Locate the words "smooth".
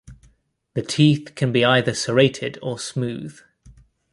2.79-3.39